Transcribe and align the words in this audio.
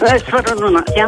Es 0.00 0.22
varu 0.32 0.54
runāt, 0.56 0.88
jā. 0.96 1.04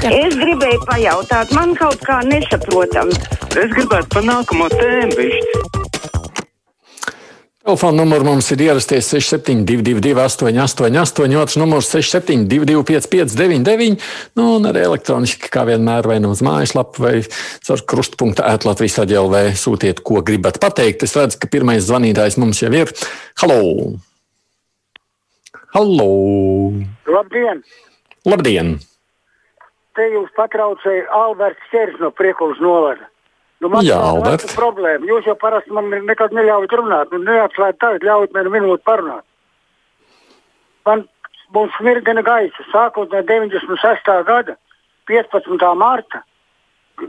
jā. 0.00 0.10
Es 0.10 0.36
gribēju 0.40 0.80
pajautāt, 0.88 1.50
man 1.52 1.74
kaut 1.76 2.00
kā 2.06 2.22
nesaprotam. 2.24 3.10
Es 3.52 3.74
gribētu 3.76 4.08
par 4.14 4.24
nākamo 4.24 4.68
tēmu 4.72 5.18
bišķi. 5.18 5.92
Telefona 7.64 8.02
numurs 8.02 8.26
mums 8.26 8.48
ir 8.52 8.60
ierasties 8.66 9.06
6722, 9.12 10.10
888, 10.20 11.36
otrs 11.40 11.56
numurs 11.60 11.88
672, 11.92 12.82
559, 12.90 14.02
nu, 14.36 14.48
un 14.58 14.68
arī 14.68 14.82
elektroniski, 14.84 15.48
kā 15.52 15.64
vienmēr, 15.68 16.04
vai 16.08 16.18
nu 16.20 16.32
uz 16.32 16.42
mājaslapu, 16.44 17.04
vai 17.04 17.14
caur 17.64 17.84
krustpunktu 17.88 18.44
ētlatvijas 18.44 18.98
aģēlvē 19.06 19.46
sūtiet, 19.56 20.04
ko 20.04 20.20
gribat 20.24 20.60
pateikt. 20.64 21.06
Es 21.08 21.16
redzu, 21.16 21.40
ka 21.40 21.48
pirmais 21.52 21.88
zvanītājs 21.88 22.36
mums 22.40 22.60
jau 22.60 22.72
ir. 22.72 22.92
Halo! 23.40 23.62
Halo! 25.72 26.12
Labdien! 27.08 27.64
Labdien! 28.24 28.78
Te 29.94 30.06
jūs 30.10 30.30
patraucēja 30.34 31.04
Alberts 31.14 31.66
Čers 31.70 31.98
no 32.00 32.10
Priekulas 32.10 32.60
novada. 32.64 33.06
Nu, 33.62 33.68
man 33.70 33.84
Jā, 33.86 33.98
ir 34.00 34.16
Albert. 34.16 34.46
problēma. 34.56 35.06
Jūs 35.06 35.28
jau 35.28 35.36
parasti 35.38 35.72
man 35.72 35.90
nekad 36.08 36.34
neļaujat 36.34 36.72
runāt. 36.80 37.12
Nu, 37.12 37.20
neatslēgt 37.22 37.78
tagad, 37.84 38.02
ļaujat 38.04 38.34
man 38.34 38.50
minūti 38.52 38.82
parunāt. 38.88 39.24
Man 40.84 41.04
mums 41.54 41.76
smirdina 41.78 42.24
gaisa 42.26 42.66
sākot 42.72 43.12
no 43.12 43.22
96. 43.22 44.10
gada 44.26 44.56
15. 45.06 45.68
marta. 45.78 46.24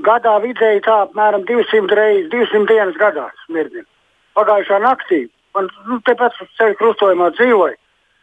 Gadā 0.06 0.36
vidēji 0.42 0.84
tā 0.86 1.02
apmēram 1.06 1.44
200 1.48 1.98
reizes, 1.98 2.30
200 2.32 2.70
dienas 2.70 2.96
gadā 3.02 3.28
smirdina. 3.46 3.88
Pagājušā 4.36 4.80
naktī 4.84 5.26
man 5.56 5.70
nu, 5.88 6.00
tepat 6.06 6.36
uz 6.42 6.50
ceļa 6.60 6.78
krustojumā 6.80 7.32
dzīvoja. 7.38 7.78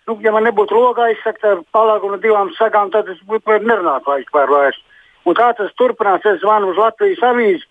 Nu, 0.09 0.16
ja 0.24 0.33
man 0.34 0.47
nebūtu 0.48 0.74
logā 0.74 1.12
izsakta 1.12 1.55
palāgu 1.74 2.10
no 2.10 2.19
divām 2.23 2.51
sagām, 2.56 2.91
tad 2.91 3.09
es 3.12 3.20
būtu 3.29 3.60
nerunātu 3.62 4.10
vairs. 4.10 4.33
vairs. 4.33 4.80
Un 5.24 5.37
kā 5.38 5.52
tas 5.54 5.71
turpinās, 5.79 6.24
es 6.27 6.40
zvanu 6.43 6.73
uz 6.73 6.80
Latvijas 6.80 7.23
avīzi 7.23 7.63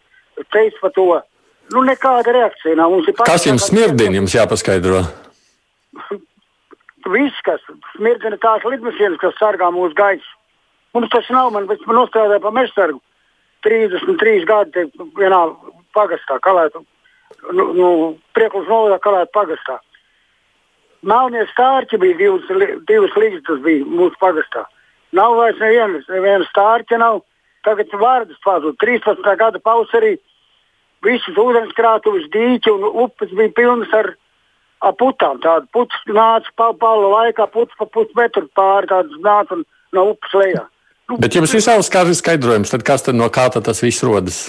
teica 0.54 0.78
par 0.82 0.94
to. 0.96 1.08
Nu, 1.72 1.84
nekāda 1.88 2.32
reakcija 2.36 2.76
nav. 2.76 2.94
Kas 3.26 3.46
jums 3.48 3.68
smirdina, 3.68 4.16
jums 4.20 4.36
jāpaskaidro? 4.36 5.04
Viss, 7.14 7.44
kas 7.44 7.64
smirdina 7.96 8.40
tās 8.40 8.64
lidmašīnas, 8.68 9.20
kas 9.20 9.36
sargā 9.40 9.72
mūsu 9.74 9.96
gaisu. 9.98 10.38
Mums 10.96 11.12
tas 11.12 11.28
nav, 11.32 11.52
man, 11.56 11.68
man 11.68 11.98
nostrādāja 11.98 12.44
pa 12.44 12.52
mežsargu 12.56 13.00
33 13.66 14.48
gadi 14.48 14.88
vienā 15.20 15.40
pagastā, 15.96 16.38
kalētu, 16.44 16.84
nu, 17.56 17.68
nu 17.78 17.88
priekšlus 18.36 18.68
novadā 18.68 19.00
kalētu 19.04 19.34
pagastā. 19.36 19.80
Melnie 21.02 21.44
stārķi 21.50 21.98
bija 22.02 22.18
divas, 22.20 22.46
divas 22.88 23.16
līgas, 23.18 23.62
bija 23.66 23.86
mūsu 23.86 24.18
pagastā. 24.22 24.66
Nav 25.18 25.36
vairs 25.40 25.60
nevienas, 25.60 26.06
nevienas 26.10 26.50
stārķa 26.54 27.00
nav. 27.02 27.24
Tagad 27.66 27.94
vārdas 27.94 28.38
pazūd. 28.46 28.78
13. 28.82 29.26
gada 29.38 29.60
pavasarī 29.62 30.16
visas 31.06 31.38
ūdenskrātuves, 31.38 32.30
dīķi 32.34 32.74
un 32.74 32.86
upes 33.04 33.34
bija 33.38 33.54
pilnas 33.58 33.92
ar, 33.98 34.14
ar 34.86 34.96
putām. 34.98 35.42
Tāda 35.44 35.68
putas 35.74 36.06
nāca 36.10 36.54
pa 36.58 36.72
palu 36.78 37.12
laikā, 37.14 37.50
putas 37.54 37.78
pa 37.78 37.90
pusmetru 37.90 38.48
pāri, 38.58 38.90
tādas 38.90 39.26
nāca 39.26 39.60
no 39.94 40.08
upes 40.14 40.38
lejā. 40.38 40.66
Nu, 41.10 41.20
Bet 41.22 41.36
jums 41.36 41.54
ir 41.58 41.66
savs 41.66 41.92
skaidrojums, 41.92 42.72
tad 42.72 42.86
kas 42.88 43.06
tad 43.06 43.18
no 43.18 43.28
kā 43.34 43.50
tad 43.54 43.66
tas 43.68 43.82
viss 43.84 44.06
rodas? 44.06 44.42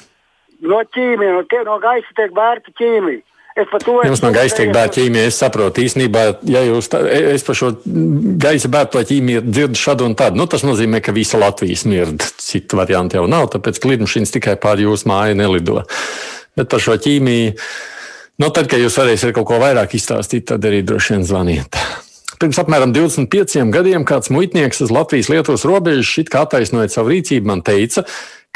No 0.62 0.78
ķīmija, 0.94 1.36
no, 1.36 1.44
tie, 1.50 1.64
no 1.66 1.78
gaisa 1.82 2.16
tiek 2.16 2.32
vērta 2.36 2.72
ķīmija. 2.78 3.24
Jums 3.52 4.22
no 4.24 4.30
gaisa 4.32 4.56
tiek 4.56 4.70
bērta 4.72 4.96
ķīmija. 4.96 5.28
Es 5.28 5.38
saprotu, 5.42 5.82
īstenībā, 5.84 6.22
ja 6.48 6.62
jūs 6.64 6.88
tā, 6.92 7.02
es 7.34 7.44
par 7.44 7.56
šo 7.58 7.72
gaisa 8.40 8.70
bērto 8.72 9.02
ķīmiju 9.04 9.42
dzirdu 9.44 9.80
šādu 9.80 10.06
un 10.08 10.14
tādu, 10.16 10.40
nu, 10.40 10.46
tas 10.48 10.64
nozīmē, 10.64 11.02
ka 11.04 11.12
visa 11.12 11.40
Latvija 11.40 11.76
smird. 11.82 12.24
Citu 12.40 12.78
variantu 12.80 13.18
jau 13.18 13.26
nav, 13.28 13.50
tāpēc 13.52 13.80
ka 13.82 13.90
lidmašīnas 13.90 14.32
tikai 14.32 14.56
pār 14.60 14.80
jūsu 14.80 15.10
māju 15.10 15.36
nelido. 15.36 15.82
Bet 16.56 16.70
par 16.72 16.80
šo 16.84 16.96
ķīmiju, 16.96 17.52
nu, 18.40 18.48
tad, 18.48 18.70
kad 18.72 18.80
jūs 18.80 18.96
varēsiet 18.96 19.34
kaut 19.36 19.50
ko 19.50 19.58
vairāk 19.60 19.98
izstāstīt, 19.98 20.46
tad 20.48 20.64
arī 20.68 20.80
droši 20.88 21.18
vien 21.18 21.26
zvaniet. 21.28 21.80
Pirms 22.40 22.58
apmēram 22.58 22.94
25 22.96 23.68
gadiem 23.74 24.06
kāds 24.08 24.32
muitnieks 24.32 24.80
uz 24.82 24.90
Latvijas-Lietuvas 24.90 25.66
robežas 25.68 26.08
šit 26.08 26.32
kā 26.32 26.46
attaisnojot 26.46 26.90
savu 26.90 27.12
rīcību, 27.12 27.52
man 27.52 27.60
teica, 27.62 28.06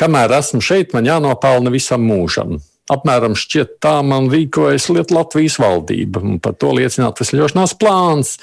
kamēr 0.00 0.38
esmu 0.40 0.62
šeit, 0.64 0.96
man 0.96 1.06
jānopelna 1.06 1.70
visam 1.74 2.02
mūžam. 2.02 2.56
Apmēram 2.92 3.34
šķiet, 3.34 3.78
tā 3.82 3.98
man 4.06 4.28
rīkojas 4.30 4.88
Latvijas 5.10 5.58
valdība. 5.58 6.22
Par 6.42 6.54
to 6.54 6.70
liecina 6.76 7.08
atvesļošanās 7.10 7.74
plāns, 7.80 8.36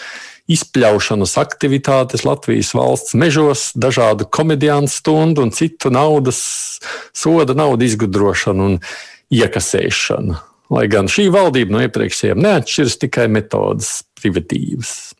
izpļaušanas 0.52 1.38
aktivitātes 1.40 2.26
Latvijas 2.28 2.74
valsts 2.76 3.16
mežos, 3.16 3.70
dažādu 3.80 4.28
komediānu 4.28 4.92
stundu 4.92 5.46
un 5.46 5.54
citu 5.56 5.94
naudas, 5.94 6.42
soda 7.16 7.56
naudu 7.56 7.88
izgudrošanu 7.88 8.68
un 8.74 8.80
iekasēšanu. 9.34 10.36
Lai 10.74 10.88
gan 10.92 11.08
šī 11.12 11.30
valdība 11.32 11.78
no 11.78 11.84
iepriekšējiem 11.86 12.44
neatšķiras 12.44 13.00
tikai 13.06 13.30
metodas 13.32 14.02
privatīvas. 14.20 15.14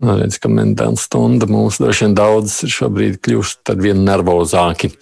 Nu, 0.00 0.14
redz, 0.16 0.38
ka 0.40 0.48
mentāla 0.48 0.96
stunda 0.96 1.48
mums 1.50 1.80
droši 1.80 2.06
vien 2.06 2.14
daudz 2.16 2.62
šobrīd 2.72 3.18
kļuvuši 3.24 3.58
ar 3.72 3.80
vien 3.84 4.00
nervozāki. 4.06 4.94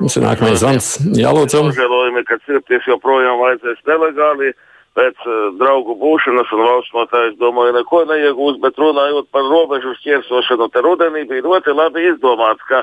Mums 0.00 0.16
ir 0.16 0.24
nākamais 0.24 0.62
zvans. 0.62 0.86
Jā, 1.12 1.30
lūdzu. 1.36 1.60
Nožēlojumi, 1.68 2.24
ka 2.24 2.40
cirpties 2.46 2.88
joprojām 2.88 3.36
vajadzēs 3.42 3.86
nelegāli. 3.88 4.54
Pēc 4.98 5.20
uh, 5.22 5.52
draugu 5.54 5.94
būšanas 6.00 6.50
un 6.50 6.64
valsts 6.66 6.94
no 6.96 7.04
tā, 7.12 7.20
es 7.28 7.36
domāju, 7.38 7.76
neko 7.76 8.00
neiegūs, 8.10 8.56
bet 8.64 8.80
runājot 8.80 9.28
par 9.30 9.44
robežu 9.46 9.92
šķērsošanu, 10.00 10.66
te 10.74 10.82
rudenī 10.82 11.22
bija 11.30 11.44
ļoti 11.44 11.74
labi 11.78 12.08
izdomāts, 12.08 12.64
ka, 12.66 12.80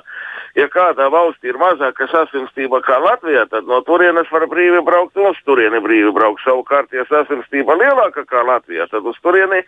ja 0.55 0.69
kādā 0.71 1.09
valstī 1.11 1.51
ir 1.51 1.59
mazāka 1.59 2.07
saslimstība 2.13 2.79
kā 2.85 3.01
Latvijā, 3.03 3.43
tad 3.51 3.67
no 3.67 3.81
turienes 3.89 4.31
var 4.31 4.47
brīvi 4.47 4.79
braukt, 4.87 5.19
un 5.19 5.33
uz 5.33 5.43
turieni 5.43 5.83
brīvi 5.83 6.15
braukt. 6.15 6.45
Savukārt, 6.47 6.95
ja 6.95 7.03
saslimstība 7.11 7.75
lielāka 7.75 8.23
kā 8.31 8.45
Latvijā, 8.53 8.87
tad 8.93 9.03
uz 9.03 9.19
turieni 9.19 9.59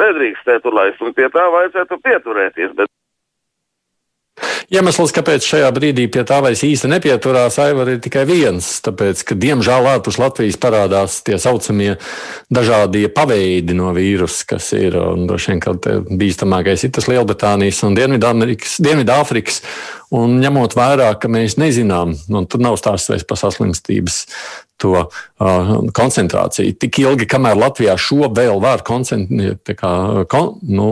nedrīkstētu 0.00 0.72
laist, 0.72 1.04
un 1.04 1.12
pie 1.12 1.28
tā 1.28 1.44
vajadzētu 1.58 2.00
pieturēties. 2.08 2.72
Bet... 2.80 2.88
Iemesls, 4.70 5.12
kāpēc 5.14 5.46
šajā 5.46 5.70
brīdī 5.74 6.06
pie 6.12 6.22
tā 6.28 6.38
vairs 6.44 6.62
īsti 6.66 6.90
nepieturās, 6.92 7.58
Aivar, 7.62 7.90
ir 7.90 8.00
tikai 8.04 8.24
viens. 8.28 8.68
Tāpēc, 8.84 9.24
ka 9.26 9.36
diemžēl 9.38 9.88
ārpus 9.94 10.20
Latvijas 10.22 10.60
parādās 10.60 11.18
tie 11.26 11.38
saucamie 11.42 11.96
dažādie 12.52 13.08
paveidi 13.12 13.76
no 13.78 13.90
vīrusa, 13.96 14.46
kas 14.54 14.72
ir. 14.78 14.98
Droši 15.26 15.54
vien, 15.54 15.62
ka 15.64 15.76
bīstamākais 16.22 16.86
ir 16.86 16.94
tas 16.94 17.08
Lielbritānijas 17.10 17.82
un 17.88 17.98
Dienvidāfrikas. 17.98 19.62
Un 20.12 20.36
ņemot 20.42 20.74
vērā, 20.76 21.14
ka 21.16 21.30
mēs 21.32 21.56
nezinām, 21.56 22.12
un 22.28 22.44
tur 22.44 22.60
nav 22.60 22.76
stāsts 22.76 23.08
vairs 23.08 23.24
par 23.24 23.40
saslimstības 23.40 24.26
to 24.82 24.92
uh, 24.98 25.72
koncentrāciju. 25.96 26.74
Tik 26.82 27.00
ilgi, 27.04 27.28
kamēr 27.30 27.58
Latvijā 27.60 27.94
šo 28.00 28.28
vēl 28.34 28.60
var 28.62 28.84
koncentrēt, 28.86 29.74
kā 29.78 29.92
kon, 30.32 30.56
nu, 30.66 30.88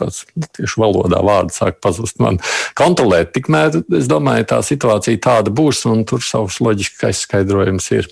tāds 0.00 0.24
tieši 0.56 0.82
valodā 0.82 1.20
vārds 1.24 1.60
sāk 1.60 1.82
pazust 1.84 2.22
man, 2.22 2.40
kontrolēt, 2.78 3.34
tikmēr, 3.36 3.82
es 3.98 4.08
domāju, 4.10 4.48
tā 4.54 4.62
situācija 4.66 5.22
tāda 5.22 5.52
būs, 5.54 5.84
un 5.90 6.06
tur 6.08 6.24
savs 6.24 6.60
loģiskais 6.64 7.26
skaidrojums 7.26 7.92
ir. 7.98 8.10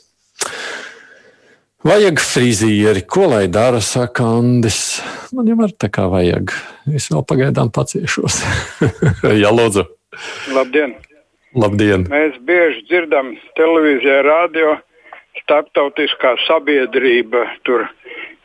Vajag 1.80 2.20
frizieri, 2.20 3.00
ko 3.08 3.30
lai 3.30 3.46
dara, 3.48 3.80
saka 3.80 4.26
Andris. 4.36 5.00
Man 5.32 5.46
jau 5.48 5.56
ar 5.64 5.70
tā 5.72 5.88
kā 5.88 6.04
vajag. 6.12 6.52
Es 6.92 7.06
vēl 7.08 7.24
pagaidām 7.24 7.70
paciešos. 7.72 8.42
Jā, 9.42 9.48
lūdzu. 9.48 9.86
Labdien! 10.52 10.92
Labdien! 11.56 12.04
Mēs 12.12 12.36
bieži 12.44 12.84
dzirdam 12.84 13.32
televīzijā, 13.56 14.20
radio, 14.26 14.76
starptautiskā 15.42 16.34
sabiedrība 16.46 17.46
tur 17.66 17.86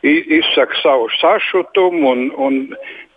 izsaka 0.06 0.78
savu 0.82 1.08
sašutumu 1.20 2.10
un, 2.12 2.30
un 2.36 2.58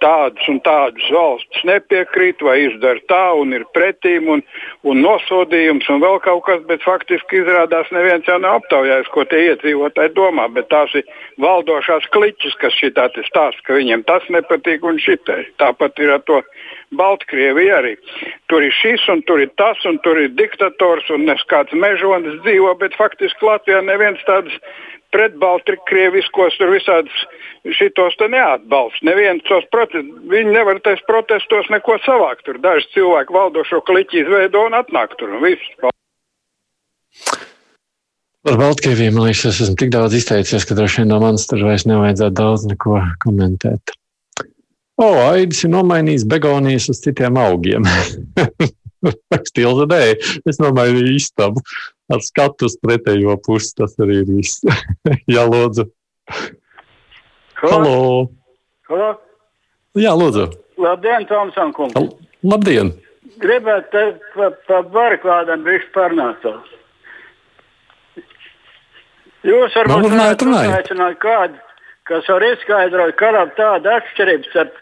tādas 0.04 0.48
un 0.52 0.60
tādas 0.66 1.06
valsts 1.14 1.64
nepiekrīt 1.68 2.42
vai 2.46 2.56
izdara 2.68 3.01
tā 3.12 3.24
un 3.40 3.54
ir 3.56 3.66
pretīm 3.75 4.30
un, 4.36 4.44
un 4.88 5.01
nosodījums 5.04 5.90
un 5.92 6.01
vēl 6.04 6.19
kaut 6.25 6.44
kas, 6.48 6.63
bet 6.69 6.86
faktiski 6.86 7.42
izrādās 7.42 7.92
neviens 7.96 8.28
jau 8.28 8.40
nav 8.42 8.62
aptaujājis, 8.62 9.12
ko 9.13 9.25
tie 9.30 9.46
iedzīvotāji 9.51 10.13
domā, 10.18 10.48
bet 10.56 10.69
tās 10.74 10.94
ir 10.98 11.07
valdošās 11.44 12.10
kliķis, 12.16 12.57
kas 12.62 12.75
šitā 12.80 13.10
stāsta, 13.28 13.63
ka 13.66 13.78
viņiem 13.78 14.06
tas 14.07 14.25
nepatīk 14.34 14.86
un 14.88 15.00
šitai. 15.01 15.44
Tāpat 15.62 16.00
ir 16.04 16.16
ar 16.18 16.24
to 16.28 16.42
Baltkrieviju 16.95 17.74
arī. 17.75 17.95
Tur 18.50 18.63
ir 18.66 18.74
šis 18.74 19.04
un 19.13 19.22
tur 19.30 19.42
ir 19.44 19.52
tas 19.62 19.78
un 19.86 20.00
tur 20.06 20.18
ir 20.18 20.31
diktators 20.34 21.10
un 21.13 21.28
kāds 21.52 21.74
mežonis 21.74 22.40
dzīvo, 22.45 22.74
bet 22.81 22.98
faktiski 22.98 23.45
Latvijā 23.45 23.84
neviens 23.86 24.24
tāds 24.25 24.56
pret 25.13 25.35
Baltkrieviskos 25.41 26.57
tur 26.59 26.73
visādus 26.73 27.23
šitos 27.77 28.15
te 28.19 28.29
neatbalsta. 28.31 29.06
Neviens 29.09 29.44
tos 29.47 29.65
protestus, 29.73 30.09
viņi 30.31 30.56
nevar 30.56 30.81
tais 30.85 31.01
protestos 31.07 31.69
neko 31.73 32.00
savākt. 32.06 32.45
Tur 32.47 32.61
daži 32.63 32.89
cilvēki 32.95 33.35
valdošo 33.35 33.81
kliķi 33.89 34.23
izveido 34.23 34.65
un 34.69 34.77
atnāk 34.79 35.15
tur 35.19 35.35
un 35.35 35.45
viss. 35.45 35.71
Par 38.47 38.56
Baltkrieviju 38.56 39.13
man 39.13 39.27
liekas, 39.27 39.50
es 39.51 39.63
esmu 39.65 39.75
tik 39.81 39.91
daudz 39.94 40.15
izteicies, 40.15 40.65
ka 40.65 40.77
droši 40.77 41.01
vien 41.01 41.11
no 41.11 41.19
manis 41.21 41.47
tur 41.50 41.65
vairs 41.67 41.83
nevajadzētu 41.89 42.38
daudz 42.39 42.67
neko 42.69 43.01
komentēt. 43.23 43.95
O, 45.00 45.07
Aidis 45.29 45.63
ir 45.63 45.71
nomainījis 45.71 46.25
begonijas 46.27 46.89
uz 46.91 47.00
citiem 47.03 47.38
augiem. 47.39 47.85
Stils 49.50 49.86
nē, 49.90 50.04
es 50.50 50.60
nomainīju 50.62 51.16
istabu 51.18 51.63
ar 52.10 52.24
skatu 52.25 52.69
uz 52.69 52.78
pretējo 52.81 53.38
pusi. 53.46 53.75
Tas 53.78 53.96
arī 54.01 54.24
ir 54.24 54.31
viss. 54.31 54.63
Jā, 55.36 55.46
lūdzu. 55.50 55.88
Halo! 57.60 58.30
Halo. 58.90 59.13
Jā, 60.00 60.16
lūdzu. 60.16 60.50
Labdien, 60.80 61.25
Tomson 61.28 61.74
kungs! 61.75 61.96
Labdien! 62.46 62.94
Gribētu 63.40 63.90
teikt 63.94 64.28
par 64.36 64.54
pa 64.68 64.81
barikādām 64.94 65.63
bišķi 65.66 65.92
parnācās. 65.95 66.75
Jūs 69.48 69.75
varbūt 69.78 70.10
runājiet. 70.12 70.74
aicināt 70.75 71.19
kādu, 71.24 71.60
kas 72.10 72.28
var 72.28 72.44
izskaidrot, 72.44 73.16
kāda 73.19 73.45
ir 73.45 73.54
tāda 73.56 73.94
atšķirība 74.00 74.50
starp, 74.50 74.80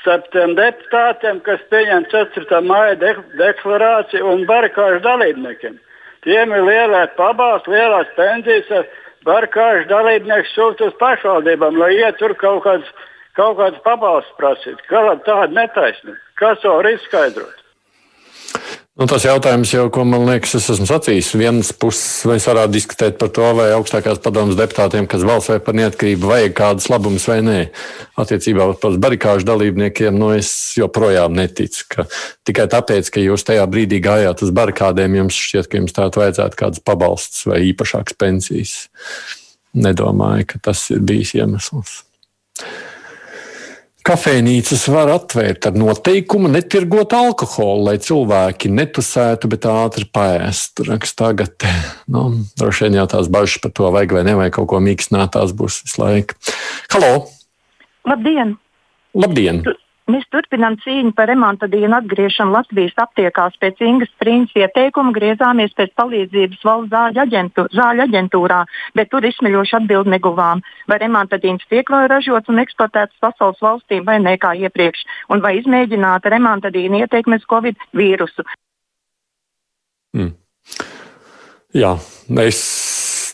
starp 0.00 0.28
tiem 0.34 0.54
deputātiem, 0.58 1.40
kas 1.46 1.62
pieņem 1.72 2.06
4. 2.12 2.60
māja 2.66 2.98
de 3.00 3.14
deklarāciju 3.40 4.28
un 4.32 4.44
barikāžu 4.48 5.00
dalībniekiem. 5.06 5.80
Tiem 6.24 6.54
ir 6.56 6.62
lielā 6.68 7.06
pabalsts, 7.18 7.68
lielās 7.68 8.12
pensijas, 8.16 8.86
barikāžu 9.28 9.88
dalībnieks 9.90 10.54
sūta 10.56 10.88
uz 10.90 10.96
pašvaldībām, 11.00 11.76
lai 11.80 11.92
iet 11.98 12.20
tur 12.20 12.36
kaut 12.40 12.64
kāds, 12.66 12.94
kaut 13.38 13.58
kāds 13.60 13.82
pabalsts 13.84 14.38
prasīt. 14.40 14.80
Kāda 14.90 15.18
tāda 15.26 15.52
netaisnība? 15.60 16.20
Kas 16.40 16.60
to 16.64 16.76
var 16.78 16.90
izskaidrot? 16.90 17.63
Nu, 18.94 19.08
tas 19.10 19.24
jautājums 19.26 19.72
jau, 19.74 19.88
ko 19.90 20.04
man 20.06 20.22
liekas, 20.28 20.52
es 20.54 20.68
esmu 20.70 20.84
sacījis. 20.86 21.32
Vienas 21.34 21.72
puses 21.74 22.20
mēs 22.30 22.44
varētu 22.46 22.76
diskutēt 22.76 23.16
par 23.18 23.32
to, 23.34 23.48
vai 23.58 23.72
augstākās 23.74 24.20
padomas 24.22 24.54
deputātiem, 24.54 25.08
kas 25.10 25.24
balsoja 25.26 25.58
par 25.66 25.74
neatkarību, 25.74 26.28
vajag 26.30 26.54
kādas 26.54 26.86
labumus 26.92 27.26
vai 27.26 27.40
nē. 27.42 27.56
Attiecībā 28.22 28.68
uz 28.70 29.00
barikāžu 29.02 29.48
dalībniekiem, 29.50 30.14
nu, 30.14 30.30
es 30.38 30.52
joprojām 30.78 31.34
neticu, 31.34 31.88
ka 31.90 32.06
tikai 32.46 32.68
tāpēc, 32.70 33.10
ka 33.10 33.24
jūs 33.24 33.42
tajā 33.50 33.66
brīdī 33.66 33.98
gājāt 34.04 34.46
uz 34.46 34.54
barikādēm, 34.54 35.18
jums 35.24 35.42
šķiet, 35.42 35.72
ka 35.72 35.82
jums 35.82 35.98
tādu 35.98 36.22
vajadzētu 36.22 36.62
kādas 36.62 36.86
pabalsts 36.86 37.48
vai 37.50 37.64
īpašākas 37.72 38.14
pensijas. 38.22 38.78
Nedomāju, 39.74 40.52
ka 40.54 40.66
tas 40.70 40.86
ir 40.94 41.02
bijis 41.02 41.34
iemesls. 41.40 42.04
Kafejnīcas 44.04 44.82
var 44.92 45.08
atvērt 45.14 45.64
ar 45.70 45.76
noteikumu 45.80 46.50
netirgot 46.52 47.14
alkoholu, 47.16 47.86
lai 47.86 47.94
cilvēki 48.04 48.68
netusētu, 48.68 49.48
bet 49.54 49.64
ātri 49.70 50.04
paēstu. 50.12 50.84
Raksta 50.90 51.30
tagad, 51.30 51.64
nu, 52.12 52.26
droši 52.60 52.84
vien 52.84 52.98
jau 53.00 53.06
tās 53.14 53.30
bažas 53.32 53.62
par 53.64 53.72
to, 53.72 53.88
vajag 53.94 54.12
vai 54.18 54.26
nevajag 54.28 54.58
kaut 54.58 54.68
ko 54.74 54.82
mīkstināt, 54.84 55.32
tās 55.38 55.56
būs 55.56 55.80
visu 55.86 56.02
laiku. 56.02 56.36
Halo! 56.92 57.14
Labdien! 58.04 58.58
Labdien! 59.16 59.64
Mēs 60.04 60.26
turpinām 60.28 60.74
cīņu 60.82 61.14
par 61.16 61.30
remontadīnu 61.30 61.96
atgriešanu 61.96 62.52
Latvijas 62.52 62.98
aptiekās 63.00 63.54
pēc 63.60 63.78
Ingas 63.88 64.10
Trīnas 64.20 64.52
ieteikuma, 64.52 65.14
griezāmies 65.16 65.72
pēc 65.78 65.94
palīdzības 65.96 66.66
valsts 66.68 66.92
zāļu, 66.92 67.20
aģentu, 67.22 67.64
zāļu 67.72 68.04
aģentūrā, 68.04 68.58
bet 69.00 69.08
tur 69.14 69.24
izsmeļoši 69.24 69.78
atbildi 69.78 70.12
neguvām. 70.12 70.60
Vai 70.92 70.98
remontadīns 71.00 71.64
tiek 71.72 71.88
vēl 71.88 72.10
ražots 72.12 72.52
un 72.52 72.60
eksportēts 72.60 73.16
pasaules 73.24 73.64
valstīm 73.64 74.04
vai 74.04 74.18
ne 74.20 74.36
kā 74.36 74.52
iepriekš, 74.66 75.06
un 75.32 75.40
vai 75.40 75.56
izmēģināta 75.62 76.34
remontadīna 76.36 77.06
ieteikmes 77.06 77.48
Covid 77.48 77.80
vīrusu. 77.96 78.44
Mm. 80.12 80.34
Jā, 81.74 81.96
es 82.44 82.60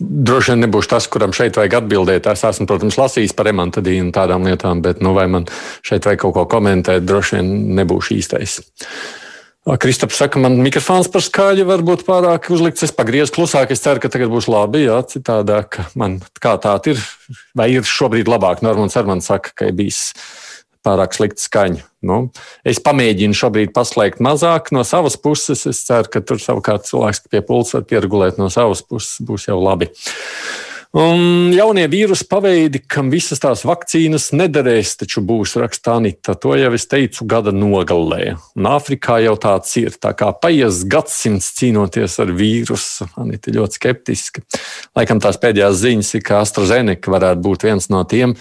droši 0.00 0.54
vien 0.54 0.64
nebūšu 0.64 0.90
tas, 0.90 1.06
kuram 1.12 1.34
šeit 1.36 1.58
vajag 1.60 1.78
atbildēt. 1.82 2.28
Es 2.32 2.44
esmu, 2.48 2.66
protams, 2.70 2.98
lasījis 3.00 3.36
par 3.36 3.50
remantadīnu 3.50 4.08
un 4.08 4.12
tādām 4.16 4.46
lietām, 4.48 4.82
bet 4.84 5.02
nu, 5.04 5.14
vai 5.16 5.28
man 5.30 5.48
šeit 5.86 6.08
vajag 6.08 6.24
kaut 6.24 6.36
ko 6.38 6.46
komentēt, 6.56 7.06
droši 7.06 7.38
vien 7.38 7.50
nebūšu 7.80 8.16
īstais. 8.16 8.60
Kristaps 9.80 10.16
saka, 10.16 10.40
man 10.40 10.56
mikrofons 10.64 11.10
par 11.12 11.22
skaļu 11.22 11.66
varbūt 11.68 12.06
pārāk 12.06 12.48
uzlikts. 12.50 12.86
Es 12.86 12.94
pagriezu 12.96 13.36
klusāk, 13.36 13.70
es 13.74 13.82
ceru, 13.84 14.00
ka 14.00 14.08
tagad 14.10 14.32
būs 14.32 14.48
labi. 14.50 14.86
Jā, 14.86 15.02
citādāk, 15.06 15.82
man 16.00 16.16
kā 16.40 16.56
tā 16.58 16.78
ir, 16.90 17.02
vai 17.54 17.68
ir 17.74 17.84
šobrīd 17.86 18.30
labāk. 18.30 18.64
Normāls 18.64 18.96
Armāns 18.98 19.28
saka, 19.28 19.52
ka 19.54 19.68
ir 19.68 19.76
bijis 19.76 20.14
pārāk 20.86 21.16
slikta 21.16 21.42
skaņa. 21.42 21.84
Nu, 22.06 22.18
es 22.64 22.80
pamēģinu 22.80 23.36
šobrīd 23.36 23.74
paslēgt 23.76 24.22
mazāk 24.24 24.70
no 24.72 24.84
savas 24.88 25.18
puses. 25.20 25.66
Es 25.68 25.82
ceru, 25.84 26.08
ka 26.12 26.22
tur 26.24 26.40
savukārt 26.40 26.88
cilvēks 26.88 27.26
pie 27.28 27.44
pulsa 27.44 27.78
var 27.78 27.86
pieregulēt 27.90 28.40
no 28.40 28.48
savas 28.52 28.80
puses. 28.86 29.20
Būs 29.26 29.48
jau 29.50 29.60
labi. 29.60 29.90
Un 30.90 31.52
jaunie 31.54 31.84
vīrusu 31.86 32.24
paveidi, 32.26 32.80
kam 32.82 33.12
visas 33.12 33.38
tās 33.38 33.60
vakcīnas 33.62 34.32
nederēs, 34.34 34.96
taču 34.98 35.22
būs 35.22 35.52
rakstā 35.62 35.94
Anita. 36.00 36.34
To 36.34 36.56
jau 36.58 36.72
es 36.74 36.88
teicu 36.90 37.28
gada 37.30 37.52
nogalē. 37.54 38.32
Un 38.58 38.66
Āfrikā 38.66 39.20
jau 39.22 39.36
tāds 39.38 39.70
ir. 39.78 39.94
Tā 40.02 40.10
kā 40.18 40.32
paies 40.34 40.82
gadsimts 40.90 41.52
cīnoties 41.60 42.18
ar 42.24 42.32
vīrusu, 42.34 43.06
Anita 43.22 43.54
ļoti 43.54 43.78
skeptiski. 43.78 44.42
Laikam 44.98 45.22
tās 45.22 45.38
pēdējās 45.38 45.78
ziņas 45.84 46.10
ir, 46.18 46.24
ka 46.26 46.42
AstraZeneca 46.42 47.14
varētu 47.14 47.44
būt 47.46 47.70
viens 47.70 47.86
no 47.94 48.02
tiem 48.10 48.34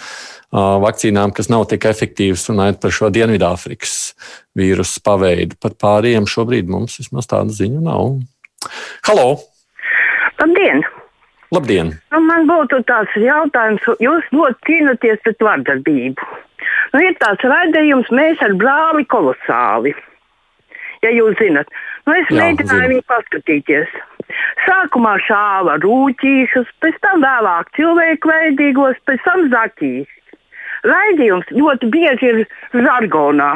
vakcīnām, 0.50 1.30
kas 1.30 1.52
nav 1.54 1.68
tik 1.70 1.86
efektīvas, 1.86 2.48
runājot 2.50 2.80
par 2.82 2.96
šo 2.96 3.12
Dienvidāfrikas 3.14 3.98
vīrusu 4.58 5.04
paveidu. 5.06 5.54
Par 5.62 5.78
pārējiem 5.78 6.26
šobrīd 6.26 6.66
mums 6.66 6.98
vismaz 6.98 7.30
tādu 7.30 7.54
ziņu 7.54 7.84
nav. 7.86 8.16
Halo! 9.06 9.36
Labdien! 10.42 10.82
Labdien! 11.54 11.94
Nu, 12.14 12.20
man 12.28 12.46
būtu 12.46 12.78
tāds 12.86 13.14
jautājums, 13.18 13.82
jūs 14.02 14.28
ļoti 14.34 14.60
cīnāties 14.68 15.22
pret 15.24 15.42
vardarbību. 15.42 16.28
Nu, 16.92 17.00
ir 17.02 17.16
tāds 17.22 17.42
raidījums, 17.46 18.10
mēs 18.14 18.42
ar 18.44 18.54
brāli 18.60 19.06
kolosāli. 19.10 19.94
Ja 21.02 21.10
jūs 21.16 21.38
zinat, 21.40 21.66
nu, 22.06 22.14
es 22.14 22.28
Jā, 22.30 22.44
mēģināju 22.44 22.84
zinu. 22.84 22.92
viņu 22.92 23.04
paskatīties. 23.08 23.98
Sākumā 24.66 25.16
šāva 25.26 25.78
rūtīšus, 25.82 26.70
pēc 26.84 26.98
tam 27.02 27.24
vēlāk 27.24 27.72
cilvēku 27.78 28.30
veidīgos, 28.30 29.00
pēc 29.08 29.24
tam 29.26 29.48
zaķīs. 29.50 30.10
Raidījums 30.86 31.50
ļoti 31.56 31.88
bieži 31.92 32.30
ir 32.30 32.38
žargonā. 32.76 33.52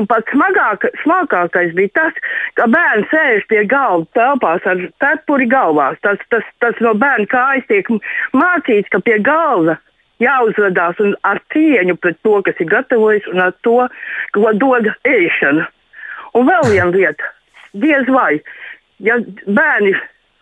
Un 0.00 0.06
pats 0.08 0.28
smagāk, 0.32 0.86
smagākais 1.02 1.74
bija 1.76 1.92
tas, 1.98 2.18
ka 2.56 2.66
bērns 2.72 3.10
sēž 3.12 3.46
pie 3.50 3.64
galda 3.68 4.08
telpās 4.16 4.66
ar 4.68 4.80
cepuri 5.04 5.48
galvās. 5.50 5.98
Tas, 6.06 6.20
tas, 6.32 6.46
tas 6.64 6.78
no 6.84 6.94
bērna 6.98 7.28
kājas 7.28 7.68
tiek 7.68 7.90
mācīts, 8.32 8.88
ka 8.92 9.02
pie 9.04 9.18
galda 9.24 9.76
jāuzvedās 10.22 11.00
ar 11.28 11.40
cieņu 11.52 11.98
pret 12.00 12.18
to, 12.24 12.38
kas 12.46 12.60
ir 12.62 12.70
gatavojis, 12.72 13.28
un 13.32 13.44
ar 13.44 13.54
to, 13.66 13.78
ko 14.36 14.54
dod 14.56 14.88
ēšana. 15.08 15.68
Un 16.38 16.48
vēl 16.48 16.68
viena 16.70 16.90
lieta, 16.94 17.32
diez 17.76 18.08
vai, 18.08 18.38
ja 19.04 19.18
bērni 19.44 19.92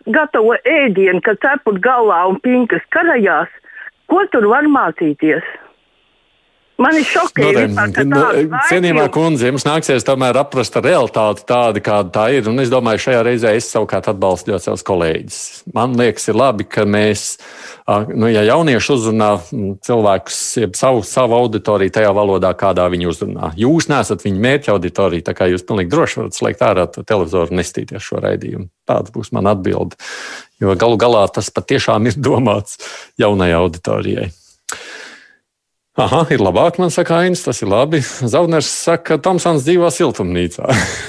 gatavo 0.07 0.55
ēdienu, 0.63 1.19
kad 1.25 1.41
cepuri 1.43 1.83
galvā 1.83 2.23
un 2.29 2.39
pinkas 2.45 2.85
karajās, 2.95 3.51
ko 4.07 4.23
tur 4.31 4.47
var 4.51 4.69
mācīties? 4.71 5.43
Man 6.81 6.97
ir 6.97 7.05
Nu, 8.09 8.17
tāda 8.17 8.59
Cienījamā 8.69 9.05
raidījuma- 9.05 9.11
kundze, 9.13 9.47
jums 9.51 9.65
nāksies 9.67 10.05
tomēr 10.07 10.37
aprast 10.41 10.73
realitāti 10.81 11.45
tādu, 11.45 11.81
kāda 11.85 12.11
tā 12.15 12.25
ir. 12.33 12.47
Un 12.49 12.59
es 12.63 12.69
domāju, 12.73 13.03
šajā 13.05 13.21
reizē 13.27 13.53
es 13.55 13.69
savukārt 13.71 14.09
atbalstu 14.11 14.51
ļoti 14.51 14.67
savus 14.67 14.83
kolēģus. 14.87 15.37
Man 15.73 15.93
liekas, 15.99 16.27
ir 16.29 16.35
labi, 16.39 16.63
ka 16.65 16.85
mēs, 16.89 17.37
nu, 18.15 18.27
ja 18.31 18.41
jaunieši 18.47 18.93
uzrunā 18.95 19.29
cilvēkus, 19.85 20.41
savu, 20.75 21.03
savu 21.03 21.37
auditoriju 21.37 21.91
tajā 21.91 22.11
valodā, 22.17 22.53
kādā 22.57 22.89
viņi 22.91 23.07
uzrunā. 23.11 23.53
Jūs 23.59 23.87
neesat 23.91 24.25
viņa 24.25 24.43
mērķa 24.47 24.73
auditorija, 24.75 25.27
tā 25.29 25.37
kā 25.37 25.49
jūs 25.51 25.65
pilnīgi 25.67 25.93
droši 25.93 26.21
varat 26.23 26.37
slēgt 26.39 26.65
ārā 26.65 26.87
televizoru 27.05 27.51
un 27.51 27.61
nestīties 27.61 28.01
šo 28.01 28.21
raidījumu. 28.25 28.69
Tāds 28.89 29.13
būs 29.13 29.31
man 29.31 29.47
atbilde. 29.47 29.95
Jo 30.61 30.75
galu 30.75 30.97
galā 30.97 31.25
tas 31.33 31.49
patiešām 31.49 32.05
ir 32.09 32.17
domāts 32.27 32.77
jaunai 33.21 33.51
auditorijai. 33.57 34.31
Aha, 36.01 36.23
ir 36.33 36.41
labāk, 36.41 36.79
man 36.81 36.89
saka, 36.89 37.19
Ainis, 37.21 37.43
tas 37.45 37.59
ir 37.61 37.69
labi. 37.69 37.99
Zauners 38.01 38.69
saka, 38.73 39.03
ka 39.11 39.17
Tomsons 39.21 39.61
dzīvo 39.67 39.89
siltumnīcā. 39.93 40.65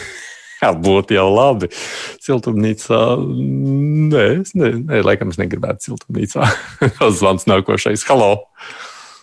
Jā, 0.63 0.69
būtu 0.77 1.17
jau 1.17 1.29
labi. 1.33 1.71
Siltumnīcā. 2.23 2.99
Nē, 4.13 4.27
es 4.43 4.53
ne, 4.59 4.75
ne, 4.83 5.01
laikam 5.07 5.33
es 5.33 5.41
negribētu 5.41 5.89
siltumnīcā. 5.89 6.51
Zvans 7.19 7.49
nākošais. 7.49 8.05
Halo! 8.11 8.35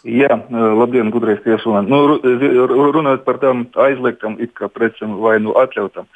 Jā, 0.07 0.31
labdien, 0.51 1.09
gudrais 1.11 1.41
tiesūnē. 1.43 1.81
Nu, 1.91 1.97
ru- 2.07 2.91
runājot 2.95 3.25
par 3.25 3.39
tām 3.41 3.65
aizliegtām 3.75 4.37
it 4.39 4.53
kā 4.55 4.69
precēm 4.71 5.17
vai 5.19 5.33
nu 5.43 5.51
atļautām. 5.59 6.07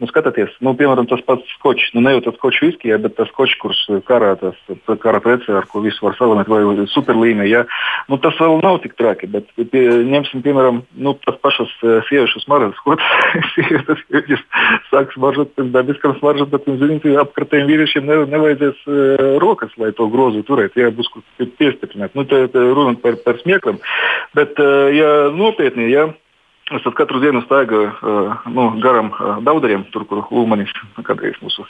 Nu, 0.00 0.08
skatieties, 0.10 0.52
nu, 0.60 0.74
piemēram, 0.76 1.08
tas 1.08 1.22
pats 1.24 1.48
skočs, 1.56 1.88
nu, 1.96 2.02
ne 2.04 2.12
jau 2.12 2.20
tas 2.26 2.36
skočs 2.36 2.60
viskijā, 2.66 2.98
bet 3.00 3.16
tas 3.16 3.30
skočs, 3.32 3.56
kurš 3.62 3.80
karā, 4.08 4.34
tas 4.40 4.58
kara 5.00 5.22
precē, 5.24 5.54
ar 5.56 5.68
ko 5.72 5.80
visu 5.80 6.04
var 6.04 6.18
salamēt, 6.18 6.50
vai 6.52 6.84
superlīmē, 6.92 7.46
jā. 7.48 7.64
Nu, 8.12 8.18
tas 8.20 8.36
vēl 8.40 8.60
nav 8.60 8.82
tik 8.84 8.98
traki, 9.00 9.30
bet 9.32 9.48
pie, 9.56 9.86
ņemsim, 10.10 10.44
piemēram, 10.44 10.82
nu, 11.00 11.16
tas 11.24 11.40
pašas 11.40 11.72
eh, 11.80 12.00
sieviešu 12.10 12.44
smaržas, 12.44 12.76
ko 12.84 12.98
tas 13.00 13.50
sievietes 13.54 14.04
viņas 14.12 14.44
sāk 14.90 15.16
smaržot 15.16 15.56
pēc 15.56 15.72
dabiskam 15.72 16.16
smaržam, 16.20 16.50
bet, 16.52 16.68
zināt, 16.68 17.08
apkartējiem 17.24 17.72
vīriešiem 17.72 18.08
ne, 18.08 18.20
nevajadzēs 18.34 18.84
uh, 18.84 19.26
rokas, 19.42 19.72
lai 19.80 19.92
to 19.96 20.08
grozu 20.12 20.44
turētu, 20.46 20.82
jā, 20.82 20.92
būs 20.94 21.08
kur 21.12 21.24
piestiprināt. 21.60 22.16
Nu, 22.18 22.26
tā, 22.28 22.42
tā 22.52 22.64
runāt 22.68 23.00
par, 23.04 23.16
par 23.30 23.40
smiekliem. 23.44 23.78
Bet, 24.36 24.58
ja 24.94 25.14
nopietni, 25.34 25.88
ja 25.90 26.10
Es 26.70 26.84
katru 26.94 27.18
dienu 27.18 27.40
staigāju 27.42 27.88
uh, 27.90 28.44
nu, 28.54 28.68
garam 28.82 29.08
uh, 29.10 29.38
daudariem, 29.42 29.82
tur, 29.90 30.04
kur 30.06 30.20
Ulmanis 30.30 30.70
kādreiz 31.02 31.34
mūsu. 31.42 31.64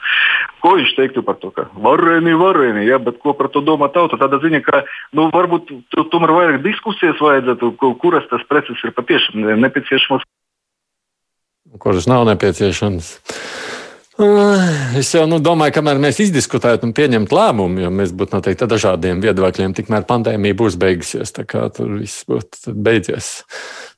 Ko 0.60 0.74
viņš 0.76 0.92
teiktu 0.98 1.22
par 1.24 1.38
to, 1.40 1.48
ka 1.56 1.64
varēni, 1.72 2.34
varēni, 2.36 2.84
ja, 2.84 2.98
bet 3.00 3.16
ko 3.22 3.32
par 3.36 3.48
to 3.54 3.62
domā 3.64 3.88
tauta? 3.94 4.18
Tāda 4.20 4.42
ziņa, 4.44 4.60
ka 4.66 4.82
nu, 5.16 5.30
varbūt 5.32 5.72
tomēr 6.12 6.34
vairāk 6.36 6.60
diskusijas 6.66 7.22
vajadzētu, 7.24 7.72
kuras 8.02 8.28
tas 8.28 8.44
preces 8.50 8.84
ir 8.84 8.92
patiešām 8.92 9.48
nepieciešamas. 9.64 10.28
Kuras 11.80 12.10
nav 12.10 12.28
nepieciešamas. 12.28 13.14
Es 15.00 15.14
jau 15.14 15.22
nu, 15.30 15.38
domāju, 15.40 15.72
kamēr 15.78 16.00
mēs 16.02 16.18
izdiskutētu 16.20 16.84
un 16.88 16.92
pieņemtu 16.96 17.36
lēmumu, 17.36 17.80
jo 17.84 17.92
mēs 17.94 18.12
būtu 18.16 18.36
noteikti 18.36 18.68
dažādiem 18.68 19.22
viedokļiem, 19.24 19.72
tikmēr 19.76 20.04
pandēmija 20.08 20.58
būs 20.60 20.76
beigusies. 20.80 21.32
Tur 21.32 21.94
viss 21.94 22.26
būtu 22.28 22.74
beidzies. 22.76 23.30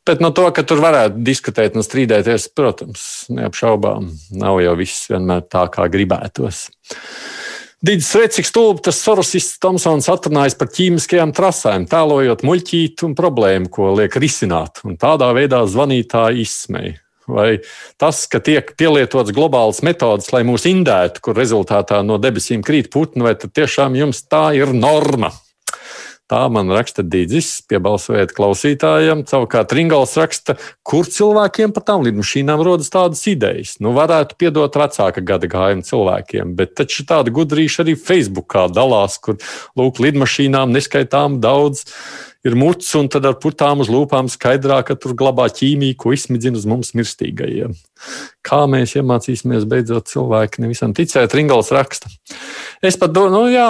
Bet 0.06 0.22
no 0.22 0.30
to, 0.34 0.46
ka 0.54 0.62
tur 0.66 0.82
varētu 0.82 1.22
diskutēt 1.26 1.78
un 1.78 1.86
strīdēties, 1.86 2.48
protams, 2.54 3.02
neapšaubām, 3.34 4.12
nav 4.38 4.62
jau 4.62 4.78
viss 4.78 5.10
vienmēr 5.10 5.46
tā, 5.50 5.66
kā 5.74 5.88
gribētos. 5.90 6.68
Dīdis 7.82 8.12
redz, 8.14 8.36
cik 8.38 8.46
stulbi 8.46 8.84
tas 8.86 9.00
Sorosists 9.02 9.58
Tomsons 9.62 10.06
atrunājas 10.12 10.54
par 10.54 10.70
ķīmiskajām 10.70 11.34
trasēm, 11.34 11.88
tēlojot 11.90 12.44
muļķītu 12.46 13.08
un 13.08 13.16
problēmu, 13.18 13.70
ko 13.74 13.90
liek 13.98 14.14
risināt. 14.22 14.84
Un 14.86 14.94
tādā 15.02 15.32
veidā 15.34 15.64
zvanītāji 15.66 16.46
izsmeja. 16.46 17.01
Vai 17.30 17.60
tas, 18.02 18.24
ka 18.26 18.40
tiek 18.42 18.74
pielietots 18.78 19.34
globāls 19.34 19.82
metodas, 19.86 20.32
lai 20.34 20.42
mūs 20.46 20.66
indētu, 20.70 21.22
kur 21.22 21.38
rezultātā 21.38 22.02
no 22.06 22.18
debesīm 22.22 22.64
krīt 22.66 22.90
putni, 22.92 23.22
vai 23.26 23.36
tiešām 23.38 23.96
jums 23.98 24.24
tā 24.26 24.50
ir 24.58 24.74
norma? 24.74 25.30
Tā 26.32 26.46
man 26.48 26.70
raksta 26.72 27.02
Dīdzis, 27.04 27.48
piebalsojiet 27.68 28.30
klausītājiem. 28.32 29.26
Savukārt 29.28 29.74
Ringals 29.76 30.14
raksta, 30.16 30.54
kur 30.86 31.04
cilvēkiem 31.04 31.74
par 31.76 31.84
tām 31.90 32.06
lidmašīnām 32.06 32.62
rodas 32.64 32.88
tādas 32.94 33.20
idejas. 33.28 33.74
Nu, 33.84 33.92
varētu 33.92 34.38
piedot 34.40 34.78
vecāka 34.80 35.20
gada 35.28 35.50
gājuma 35.52 35.84
cilvēkiem, 35.84 36.54
bet 36.56 36.72
taču 36.80 37.04
tāda 37.08 37.34
gudrīša 37.36 37.84
arī 37.84 37.98
Facebookā 38.00 38.64
dalās, 38.72 39.18
kur 39.20 39.36
lūk, 39.76 40.00
lidmašīnām 40.00 40.72
neskaitām 40.72 41.36
daudz 41.44 41.84
ir 42.46 42.56
muts, 42.58 42.88
un 42.98 43.08
tad 43.12 43.26
ar 43.28 43.36
putām 43.42 43.82
uz 43.84 43.90
lūpām 43.92 44.28
skaidrāk, 44.30 44.88
ka 44.90 44.96
tur 44.98 45.14
glabā 45.18 45.46
ķīmiju, 45.54 45.96
ko 45.98 46.12
izsmidzina 46.14 46.58
uz 46.58 46.66
mums 46.68 46.92
mirstīgajiem. 46.98 47.74
Kā 48.42 48.64
mēs 48.70 48.96
iemācīsimies 48.98 49.66
beidzot 49.70 50.10
cilvēki 50.10 50.64
nevisam 50.64 50.94
ticēt, 50.96 51.34
Ringals 51.38 51.70
raksta. 51.74 52.10
Es 52.82 52.98
pat 52.98 53.14
domāju, 53.14 53.34
nu 53.36 53.52
jā, 53.52 53.68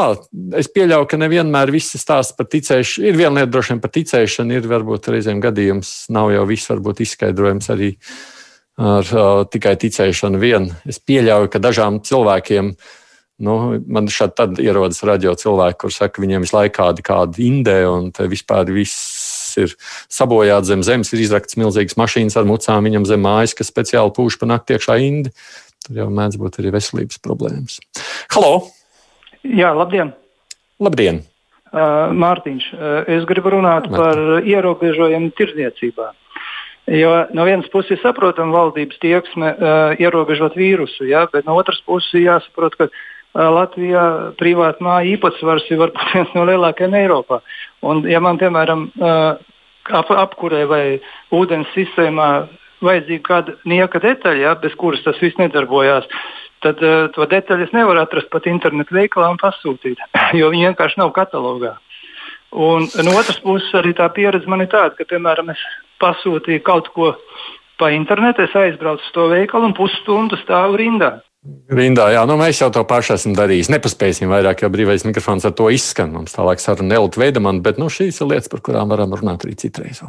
es 0.60 0.70
pieļauju, 0.72 1.10
ka 1.10 1.20
nevienmēr 1.20 1.72
viss 1.74 1.98
stāsts 2.00 2.36
par 2.38 2.48
ticēšanu, 2.52 3.10
ir 3.10 3.20
viena 3.20 3.42
lieta 3.42 3.52
droši 3.52 3.74
vien 3.74 3.82
par 3.84 3.92
ticēšanu, 3.98 4.56
ir 4.56 4.70
varbūt 4.72 5.10
reizēm 5.12 5.44
gadījums, 5.44 5.92
nav 6.12 6.32
jau 6.32 6.46
viss 6.48 6.72
varbūt 6.72 7.04
izskaidrojams 7.04 7.68
arī 7.76 7.92
ar 8.80 9.12
uh, 9.12 9.44
tikai 9.52 9.76
ticēšanu 9.76 10.40
vien. 10.40 10.70
Es 10.88 10.96
pieļauju, 10.96 11.52
ka 11.52 11.60
dažām 11.60 12.00
cilvēkiem 12.08 12.72
uh, 12.72 12.90
Nu, 13.42 13.56
man 13.90 14.06
šādi 14.12 14.36
tad 14.38 14.60
ierodas 14.62 15.02
radio 15.06 15.32
cilvēki, 15.38 15.80
kur 15.82 15.92
saka, 15.94 16.22
viņiem 16.22 16.44
visu 16.44 16.54
laiku 16.54 16.76
kāda, 16.76 17.02
kāda 17.02 17.42
indē, 17.42 17.80
un 17.90 18.12
vispār 18.30 18.70
viss 18.70 19.56
ir 19.58 19.74
sabojāts 20.12 20.70
zem 20.70 20.84
zemes, 20.86 21.10
ir 21.12 21.24
izrakts 21.24 21.58
milzīgas 21.58 21.98
mašīnas 21.98 22.38
ar 22.38 22.46
mucām 22.48 22.86
viņam 22.86 23.08
zem 23.08 23.24
mājas, 23.26 23.56
kas 23.58 23.72
speciāli 23.72 24.14
pūš 24.14 24.38
pa 24.38 24.48
nakti 24.52 24.76
iekšā 24.76 24.98
indi. 25.02 25.34
Tur 25.82 25.98
jau 26.04 26.08
mēdz 26.14 26.38
būt 26.38 26.60
arī 26.62 26.70
veselības 26.76 27.18
problēmas. 27.24 27.80
Halo! 28.30 28.68
Jā, 29.42 29.72
labdien! 29.74 30.14
Labdien! 30.82 31.24
Uh, 31.72 32.12
Mārtiņš, 32.14 32.64
uh, 32.76 32.88
es 33.10 33.24
gribu 33.26 33.56
runāt 33.56 33.88
Mārtiņ. 33.88 33.96
par 33.96 34.46
ierobežojumu 34.46 35.32
tirdzniecībā. 35.38 36.12
Jo 36.92 37.12
no 37.32 37.46
vienas 37.46 37.70
puses 37.72 37.94
ir 37.94 38.02
saprotama 38.02 38.54
valdības 38.54 38.98
tieksme 39.02 39.54
uh, 39.54 39.94
ierobežot 40.02 40.54
vīrusu, 40.58 41.06
ja, 41.08 41.24
bet 41.32 41.46
no 41.48 41.56
otras 41.58 41.80
puses 41.86 42.12
jāsaprot, 42.18 42.76
ka 42.78 42.88
Latvijā 43.32 44.04
privāta 44.36 44.84
māja 44.84 45.14
īpatsvars 45.14 45.68
ir 45.70 45.80
varbūt 45.80 46.14
viens 46.14 46.34
no 46.36 46.44
lielākajiem 46.48 46.96
Eiropā. 47.00 47.40
Un, 47.88 48.02
ja 48.08 48.20
man, 48.20 48.36
piemēram, 48.40 48.90
ap, 49.00 50.10
apkurē 50.10 50.66
vai 50.68 50.84
ūdens 51.32 51.70
sistēmā 51.76 52.28
vajadzīga 52.82 53.24
kāda 53.26 53.54
nieka 53.68 54.02
detaļa, 54.02 54.42
ja, 54.42 54.54
bez 54.58 54.74
kuras 54.78 55.02
tas 55.04 55.18
viss 55.22 55.38
nedarbojās, 55.40 56.08
tad 56.62 56.82
uh, 56.82 57.06
to 57.14 57.26
detaļu 57.30 57.66
es 57.66 57.72
nevaru 57.74 58.02
atrast 58.02 58.30
pat 58.32 58.46
internetu 58.50 58.96
veikalā 58.98 59.30
un 59.32 59.40
pasūtīt, 59.40 60.02
jo 60.38 60.52
viņi 60.52 60.68
vienkārši 60.70 61.02
nav 61.02 61.14
katalogā. 61.16 61.76
Un 62.52 62.84
no 63.06 63.16
otras 63.16 63.38
puses, 63.40 63.70
arī 63.78 63.94
tā 63.96 64.10
pieredze 64.12 64.50
man 64.50 64.60
ir 64.60 64.68
tāda, 64.72 64.92
ka, 64.98 65.08
piemēram, 65.08 65.54
es 65.54 65.60
pasūtīju 66.02 66.64
kaut 66.66 66.90
ko 66.92 67.14
pa 67.80 67.88
internetu, 67.96 68.44
es 68.44 68.56
aizbraucu 68.58 69.00
uz 69.00 69.14
to 69.14 69.28
veikalu 69.32 69.70
un 69.70 69.76
pusstundu 69.78 70.36
stāvu 70.42 70.76
rindā. 70.82 71.14
Rindā, 71.42 72.04
jā, 72.14 72.20
nu 72.30 72.36
mēs 72.38 72.60
jau 72.60 72.68
to 72.70 72.84
pašu 72.86 73.16
esam 73.16 73.32
darījuši. 73.34 73.72
Nepaspēsim 73.74 74.30
vairāk, 74.30 74.60
jo 74.62 74.68
brīvais 74.70 75.02
mikrofons 75.08 75.42
ar 75.48 75.54
to 75.58 75.66
izskan. 75.74 76.12
Mums 76.14 76.36
tālāk 76.36 76.62
saruna 76.62 76.92
Nelta 76.92 77.18
Veidamana, 77.18 77.58
bet 77.64 77.80
nu, 77.82 77.88
šīs 77.90 78.20
ir 78.22 78.30
lietas, 78.30 78.50
par 78.52 78.62
kurām 78.62 78.92
varam 78.94 79.16
runāt 79.18 79.42
arī 79.42 79.56
citreiz. 79.58 80.04